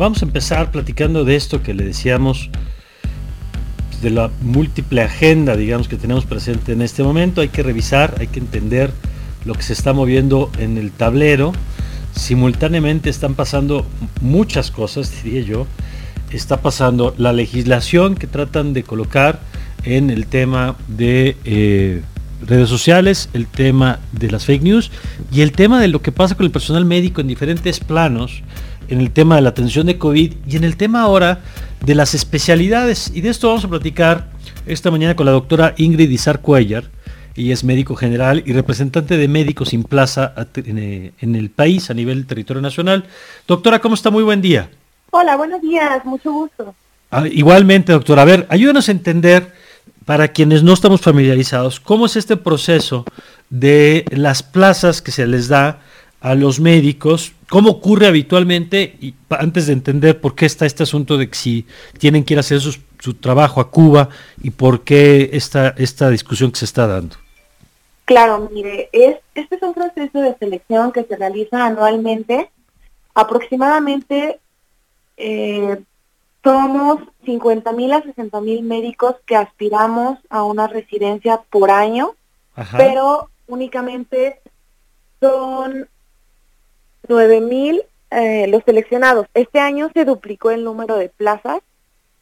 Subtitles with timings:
[0.00, 2.48] vamos a empezar platicando de esto que le decíamos,
[4.00, 7.42] de la múltiple agenda, digamos, que tenemos presente en este momento.
[7.42, 8.90] Hay que revisar, hay que entender
[9.44, 11.52] lo que se está moviendo en el tablero.
[12.16, 13.86] Simultáneamente están pasando
[14.22, 15.66] muchas cosas, diría yo.
[16.30, 19.40] Está pasando la legislación que tratan de colocar
[19.84, 22.00] en el tema de eh,
[22.46, 24.90] redes sociales, el tema de las fake news
[25.30, 28.42] y el tema de lo que pasa con el personal médico en diferentes planos,
[28.90, 31.40] en el tema de la atención de COVID y en el tema ahora
[31.84, 33.10] de las especialidades.
[33.14, 34.28] Y de esto vamos a platicar
[34.66, 36.84] esta mañana con la doctora Ingrid Izar Cuellar.
[37.36, 41.94] Ella es médico general y representante de médicos sin plaza eh, en el país a
[41.94, 43.04] nivel territorio nacional.
[43.46, 44.10] Doctora, ¿cómo está?
[44.10, 44.68] Muy buen día.
[45.12, 46.74] Hola, buenos días, mucho gusto.
[47.10, 48.22] Ah, igualmente, doctora.
[48.22, 49.52] A ver, ayúdanos a entender
[50.04, 53.04] para quienes no estamos familiarizados, ¿cómo es este proceso
[53.48, 55.80] de las plazas que se les da
[56.20, 57.32] a los médicos?
[57.48, 58.96] ¿Cómo ocurre habitualmente?
[59.00, 61.66] Y antes de entender por qué está este asunto de que si
[61.98, 64.10] tienen que ir a hacer su, trabajo a Cuba
[64.42, 67.16] y por qué esta, esta discusión que se está dando.
[68.04, 72.50] Claro, mire, es, este es un proceso de selección que se realiza anualmente.
[73.14, 74.38] Aproximadamente
[75.16, 75.80] eh,
[76.42, 82.14] somos 50 mil a 60 mil médicos que aspiramos a una residencia por año,
[82.76, 84.40] pero únicamente
[85.20, 85.88] son
[87.10, 89.26] 9 mil eh, los seleccionados.
[89.34, 91.60] Este año se duplicó el número de plazas,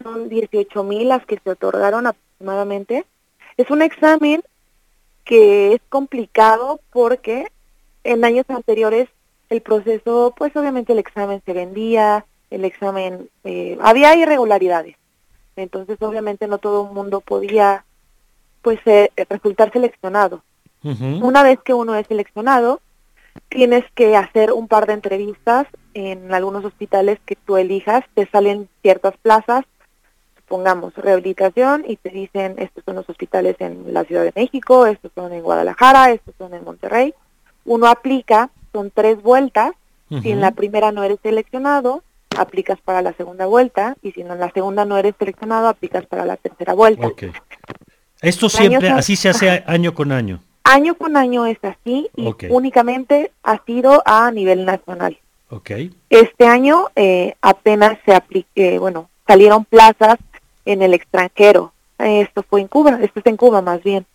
[0.00, 3.04] son 18 mil las que se otorgaron aproximadamente.
[3.56, 4.42] Es un examen
[5.24, 7.48] que es complicado porque
[8.04, 9.08] en años anteriores
[9.50, 14.96] el proceso, pues obviamente el examen se vendía, el examen, eh, había irregularidades.
[15.56, 17.84] Entonces, obviamente, no todo el mundo podía
[18.62, 20.42] pues eh, resultar seleccionado.
[20.82, 22.80] Una vez que uno es seleccionado,
[23.48, 28.68] tienes que hacer un par de entrevistas en algunos hospitales que tú elijas, te salen
[28.82, 29.64] ciertas plazas,
[30.36, 35.10] supongamos rehabilitación, y te dicen, estos son los hospitales en la Ciudad de México, estos
[35.14, 37.14] son en Guadalajara, estos son en Monterrey.
[37.64, 39.72] Uno aplica, son tres vueltas,
[40.22, 42.04] si en la primera no eres seleccionado,
[42.38, 46.24] aplicas para la segunda vuelta y si en la segunda no eres seleccionado, aplicas para
[46.24, 47.08] la tercera vuelta.
[48.20, 50.40] Esto siempre, así se hace año con año.
[50.68, 55.16] Año con año es así y únicamente ha sido a nivel nacional.
[55.48, 55.94] Okay.
[56.10, 60.16] Este año eh, apenas se aplique, bueno, salieron plazas
[60.64, 61.72] en el extranjero.
[61.98, 64.06] Esto fue en Cuba, esto es en Cuba más bien.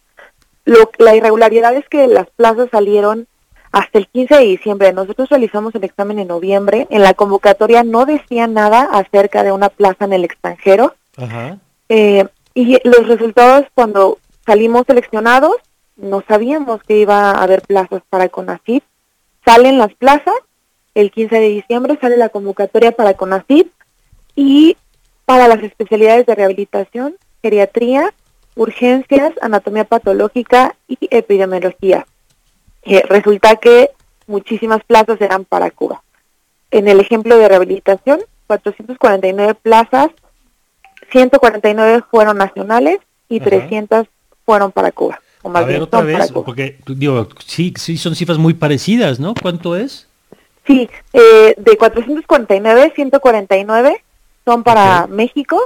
[0.65, 3.27] Lo, la irregularidad es que las plazas salieron
[3.71, 4.91] hasta el 15 de diciembre.
[4.91, 6.85] Nosotros realizamos el examen en noviembre.
[6.89, 10.95] En la convocatoria no decía nada acerca de una plaza en el extranjero.
[11.87, 15.55] Eh, y los resultados cuando salimos seleccionados,
[15.95, 18.83] no sabíamos que iba a haber plazas para CONACYT.
[19.45, 20.35] Salen las plazas,
[20.93, 23.71] el 15 de diciembre sale la convocatoria para CONACYT
[24.35, 24.77] y
[25.25, 28.13] para las especialidades de rehabilitación, geriatría,
[28.55, 32.05] urgencias, anatomía patológica y epidemiología.
[32.83, 33.91] Eh, resulta que
[34.27, 36.03] muchísimas plazas eran para Cuba.
[36.71, 40.09] En el ejemplo de rehabilitación, 449 plazas,
[41.11, 42.99] 149 fueron nacionales
[43.29, 44.07] y 300
[44.45, 45.21] fueron para Cuba.
[45.41, 49.33] O más A ver, otra vez, porque digo, sí, sí son cifras muy parecidas, ¿no?
[49.39, 50.07] ¿Cuánto es?
[50.67, 54.03] Sí, eh, de 449, 149
[54.45, 55.59] son para México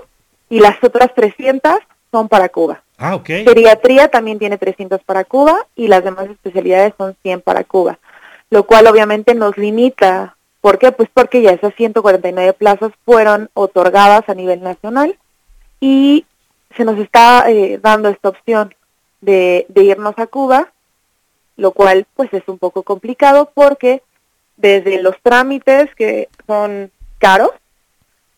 [0.49, 1.73] y las otras 300
[2.11, 2.81] son para Cuba.
[2.97, 3.25] Ah, ok.
[3.45, 7.99] Pediatría también tiene 300 para Cuba y las demás especialidades son 100 para Cuba,
[8.49, 10.37] lo cual obviamente nos limita.
[10.61, 10.91] ¿Por qué?
[10.91, 15.17] Pues porque ya esas 149 plazas fueron otorgadas a nivel nacional
[15.81, 16.25] y
[16.75, 18.73] se nos está eh, dando esta opción
[19.25, 20.71] de, de irnos a Cuba,
[21.57, 24.01] lo cual pues es un poco complicado porque
[24.57, 27.51] desde los trámites que son caros,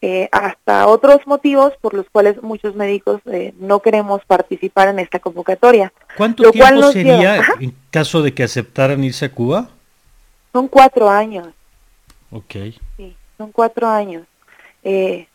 [0.02, 5.20] eh, hasta otros motivos por los cuales muchos médicos eh, no queremos participar en esta
[5.20, 5.92] convocatoria.
[6.16, 9.70] ¿Cuánto tiempo sería en caso de que aceptaran irse a Cuba?
[10.53, 11.47] Son cuatro años.
[12.31, 12.56] Ok.
[12.96, 14.24] Sí, son cuatro años.
[14.84, 15.28] Eh,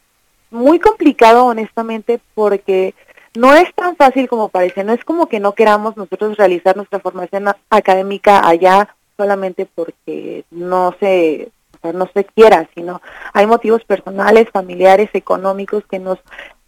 [0.51, 2.95] muy complicado, honestamente, porque
[3.35, 4.85] no es tan fácil como parece.
[4.85, 10.95] No es como que no queramos nosotros realizar nuestra formación académica allá solamente porque no
[11.01, 11.51] se
[11.93, 13.03] no se quiera, sino
[13.33, 16.21] hay motivos personales, familiares, económicos que nos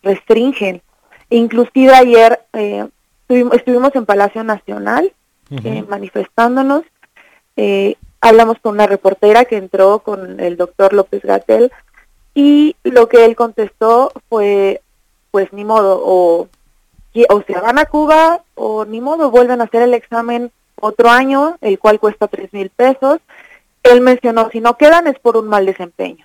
[0.03, 0.83] restringen.
[1.31, 2.89] Inclusive ayer eh,
[3.29, 5.13] estuvimos, en Palacio Nacional
[5.51, 6.83] eh, manifestándonos,
[7.57, 11.71] eh, hablamos con una reportera que entró con el doctor López Gatel
[12.35, 14.81] y lo que él contestó fue,
[15.31, 16.49] pues ni modo, o,
[17.29, 20.51] o se van a Cuba o ni modo, vuelven a hacer el examen
[20.81, 23.21] otro año, el cual cuesta tres mil pesos
[23.85, 26.25] él mencionó, si no quedan es por un mal desempeño.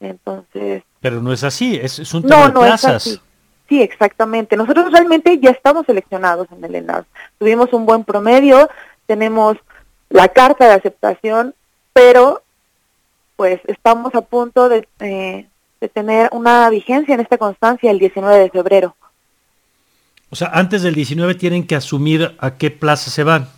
[0.00, 0.82] Entonces...
[1.00, 3.20] Pero no es así, es, un tema de plazas.
[3.68, 4.56] Sí, exactamente.
[4.56, 7.04] Nosotros realmente ya estamos seleccionados en el ENAR.
[7.38, 8.68] Tuvimos un buen promedio,
[9.06, 9.56] tenemos
[10.10, 11.54] la carta de aceptación,
[11.92, 12.42] pero
[13.36, 15.46] pues estamos a punto de, eh,
[15.80, 18.96] de tener una vigencia en esta constancia el 19 de febrero.
[20.30, 23.48] O sea, antes del 19 tienen que asumir a qué plaza se van.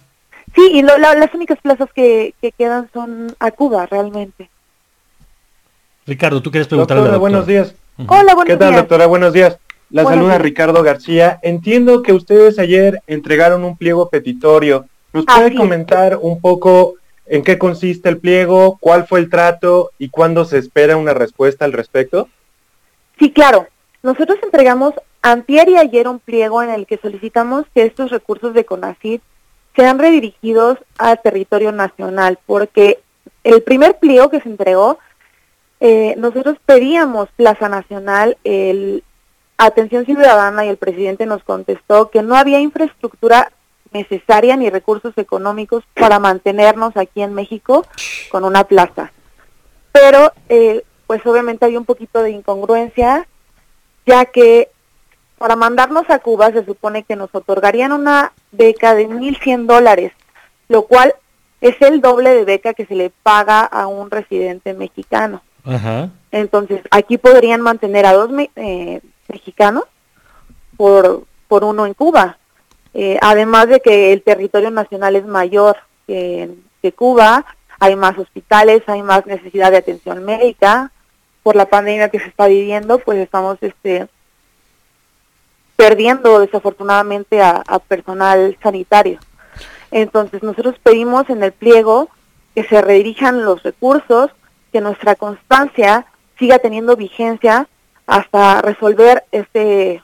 [0.55, 4.51] Sí, y las únicas plazas que, quedan son a Cuba, realmente.
[6.07, 7.75] Ricardo, ¿tú quieres preguntar doctora, buenos días.
[8.07, 8.47] Hola, buenos días.
[8.47, 9.07] ¿Qué tal, doctora?
[9.07, 9.59] Buenos días.
[9.91, 11.41] La saluda Ricardo García.
[11.43, 14.87] Entiendo que ustedes ayer entregaron un pliego petitorio.
[15.13, 16.95] ¿Nos puede comentar un poco
[17.27, 21.65] en qué consiste el pliego, cuál fue el trato y cuándo se espera una respuesta
[21.65, 22.29] al respecto?
[23.19, 23.67] Sí, claro.
[24.03, 28.65] Nosotros entregamos antier y ayer un pliego en el que solicitamos que estos recursos de
[28.65, 29.23] CONACYT
[29.77, 33.01] sean redirigidos al territorio nacional, porque
[33.45, 34.99] el primer pliego que se entregó,
[35.81, 39.03] eh, nosotros pedíamos Plaza Nacional, el
[39.57, 43.53] Atención Ciudadana y el presidente nos contestó que no había infraestructura
[43.93, 47.85] necesaria ni recursos económicos para mantenernos aquí en México
[48.31, 49.13] con una plaza.
[49.93, 53.27] Pero, eh, pues obviamente hay un poquito de incongruencia,
[54.07, 54.71] ya que
[55.41, 60.13] para mandarnos a Cuba se supone que nos otorgarían una beca de 1.100 dólares,
[60.69, 61.15] lo cual
[61.63, 65.41] es el doble de beca que se le paga a un residente mexicano.
[66.31, 69.85] Entonces, aquí podrían mantener a dos eh, mexicanos
[70.77, 72.37] por, por uno en Cuba.
[72.93, 76.51] Eh, además de que el territorio nacional es mayor que,
[76.83, 77.47] que Cuba,
[77.79, 80.93] hay más hospitales, hay más necesidad de atención médica.
[81.43, 84.07] Por la pandemia que se está viviendo, pues estamos este,
[85.81, 89.19] perdiendo desafortunadamente a, personal sanitario.
[89.91, 92.11] Entonces nosotros pedimos en el pliego
[92.55, 94.31] que se redirijan los recursos,
[94.73, 96.05] que nuestra constancia
[96.39, 97.67] siga teniendo vigencia
[98.07, 100.03] hasta resolver este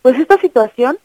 [0.00, 0.96] pues esta situación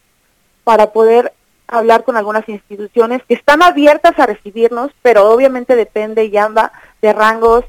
[0.64, 1.34] para poder
[1.68, 6.72] hablar con algunas instituciones que están abiertas a recibirnos, pero obviamente depende ya
[7.02, 7.66] de rangos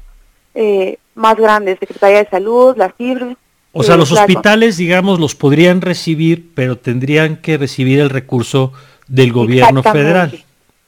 [0.55, 3.35] eh, más grandes, Secretaría de Salud, la CIR,
[3.73, 8.73] o sea, los hospitales, digamos, los podrían recibir, pero tendrían que recibir el recurso
[9.07, 10.43] del gobierno federal.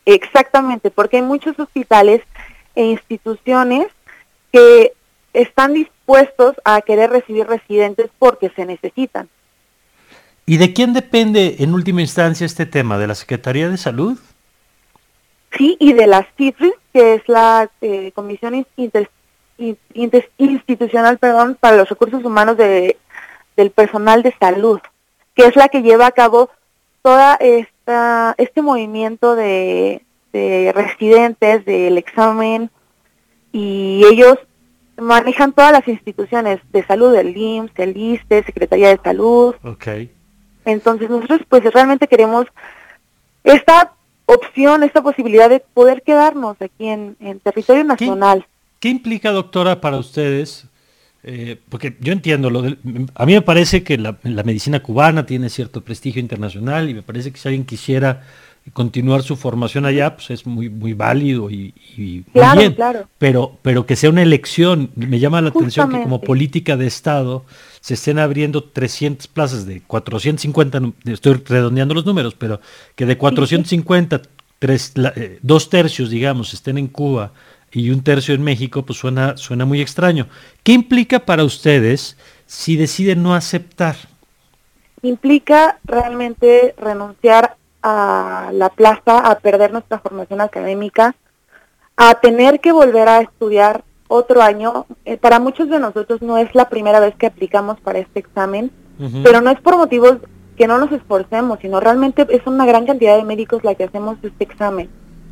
[0.06, 2.22] Exactamente, porque hay muchos hospitales
[2.76, 3.88] e instituciones
[4.52, 4.94] que
[5.34, 9.30] están dispuestos a querer recibir residentes porque se necesitan.
[10.46, 12.98] ¿Y de quién depende en última instancia este tema?
[12.98, 14.20] ¿De la Secretaría de Salud?
[15.58, 19.10] Sí, y de la CIFRI, que es la eh, Comisión Inter
[19.58, 22.98] institucional perdón, para los recursos humanos de,
[23.56, 24.80] del personal de salud,
[25.36, 26.50] que es la que lleva a cabo
[27.02, 32.70] toda esta este movimiento de, de residentes del examen
[33.52, 34.38] y ellos
[34.98, 39.56] manejan todas las instituciones de salud, el IMSS, el ISTE, Secretaría de Salud.
[39.64, 40.12] Okay.
[40.66, 42.48] Entonces nosotros pues realmente queremos
[43.44, 43.94] esta
[44.26, 48.48] opción, esta posibilidad de poder quedarnos aquí en, en territorio nacional.
[48.84, 50.66] ¿Qué implica, doctora, para ustedes?
[51.24, 52.66] Eh, porque yo entiendo, lo
[53.16, 57.32] a mí me parece que la, medicina cubana tiene cierto prestigio internacional y me parece
[57.32, 58.24] que si alguien quisiera
[58.74, 62.74] continuar su formación allá, pues es muy muy válido y, muy bien.
[62.74, 63.08] Claro.
[63.20, 67.46] Pero, pero que sea una elección, me llama la atención que como política de Estado
[67.80, 72.60] se estén abriendo 300 plazas de 450, estoy redondeando los números, pero
[72.98, 74.24] que de 450,
[74.60, 77.32] tres, eh, dos tercios, digamos, estén en Cuba
[77.74, 80.28] y un tercio en México, pues suena, suena muy extraño.
[80.64, 83.96] ¿Qué implica para ustedes si deciden no aceptar?
[85.02, 91.16] Implica realmente renunciar a la plaza, a perder nuestra formación académica,
[91.98, 94.86] a tener que volver a estudiar otro año.
[95.06, 98.72] Eh, para muchos de nosotros no es la primera vez que aplicamos para este examen,
[99.24, 100.18] pero no es por motivos
[100.56, 104.18] que no nos esforcemos, sino realmente es una gran cantidad de médicos la que hacemos
[104.22, 104.88] este examen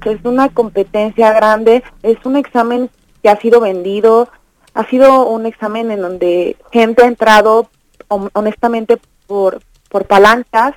[0.05, 2.89] es una competencia grande, es un examen
[3.22, 4.29] que ha sido vendido,
[4.74, 7.70] ha sido un examen en donde gente ha entrado
[8.34, 10.75] honestamente por, por palancas,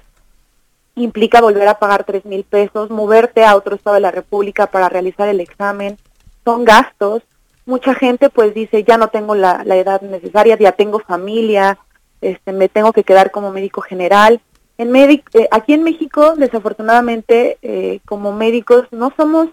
[0.95, 4.89] implica volver a pagar tres mil pesos, moverte a otro estado de la República para
[4.89, 5.99] realizar el examen,
[6.45, 7.23] son gastos.
[7.67, 11.79] Mucha gente pues dice, ya no tengo la, la edad necesaria, ya tengo familia,
[12.21, 14.41] este, me tengo que quedar como médico general.
[14.77, 15.21] En eh,
[15.53, 19.49] aquí en México, desafortunadamente, eh, como médicos no somos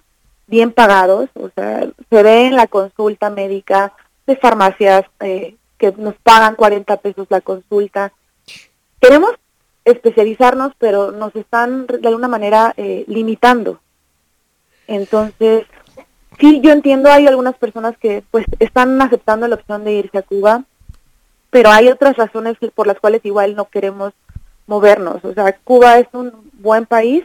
[0.47, 3.93] bien pagados, o sea, se ve en la consulta médica
[4.25, 8.11] de farmacias eh, que nos pagan 40 pesos la consulta.
[8.99, 9.31] Queremos
[9.85, 12.73] especializarnos, pero nos están de alguna manera
[13.07, 13.79] limitando.
[14.85, 15.65] Entonces,
[16.39, 20.23] sí, yo entiendo, hay algunas personas que pues están aceptando la opción de irse a
[20.23, 20.65] Cuba,
[21.49, 24.13] pero hay otras razones por las cuales igual no queremos
[24.67, 25.23] movernos.
[25.23, 27.23] O sea, Cuba es un buen país,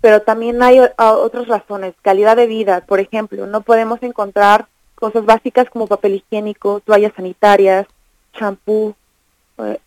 [0.00, 5.68] pero también hay otras razones, calidad de vida, por ejemplo, no podemos encontrar cosas básicas
[5.70, 7.86] como papel higiénico, toallas sanitarias,
[8.32, 8.94] champú.
[9.58, 9.78] Eh,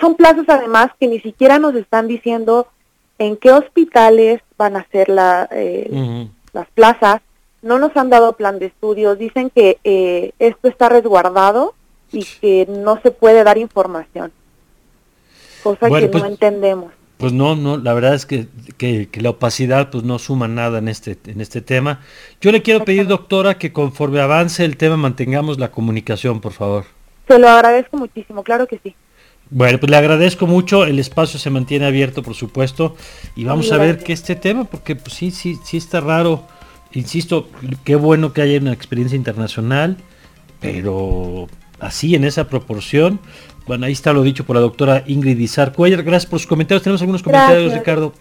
[0.00, 2.68] son plazas además que ni siquiera nos están diciendo
[3.18, 7.20] en qué hospitales van a ser la, eh, las plazas,
[7.62, 11.74] no nos han dado plan de estudios, dicen que eh, esto está resguardado
[12.12, 14.32] y que no se puede dar información,
[15.76, 16.92] cosa que pues, no entendemos.
[17.18, 18.46] Pues no, no, la verdad es que,
[18.76, 22.00] que, la opacidad pues no suma nada en este, en este tema.
[22.40, 26.84] Yo le quiero pedir, doctora, que conforme avance el tema mantengamos la comunicación, por favor.
[27.26, 28.94] Se lo agradezco muchísimo, claro que sí.
[29.50, 32.96] Bueno, pues le agradezco mucho, el espacio se mantiene abierto, por supuesto,
[33.34, 36.46] y vamos a ver que este tema, porque pues sí, sí, sí está raro,
[36.92, 37.48] insisto,
[37.82, 39.96] qué bueno que haya una experiencia internacional,
[40.60, 41.48] pero
[41.80, 43.20] así en esa proporción,
[43.68, 46.82] bueno, ahí está lo dicho por la doctora Ingrid Izar Cuellar, gracias por sus comentarios,
[46.82, 48.14] tenemos algunos comentarios, Ricardo.